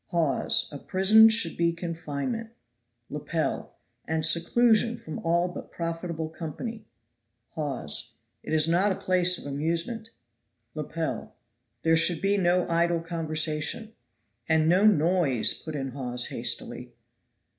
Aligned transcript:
Hawes. 0.07 0.67
A 0.71 0.79
prison 0.79 1.29
should 1.29 1.55
be 1.55 1.73
confinement. 1.73 2.49
Lepel. 3.11 3.73
And 4.07 4.25
seclusion 4.25 4.97
from 4.97 5.19
all 5.19 5.47
but 5.47 5.69
profitable 5.69 6.27
company. 6.27 6.87
Hawes. 7.51 8.15
It 8.41 8.51
is 8.51 8.67
not 8.67 8.91
a 8.91 8.95
place 8.95 9.37
of 9.37 9.45
amusement. 9.45 10.09
Lepel. 10.73 11.35
There 11.83 11.97
should 11.97 12.19
be 12.19 12.35
no 12.35 12.67
idle 12.67 13.01
conversation. 13.01 13.93
"And 14.49 14.67
no 14.67 14.87
noise," 14.87 15.53
put 15.53 15.75
in 15.75 15.89
Hawes 15.89 16.25
hastily. 16.29 16.93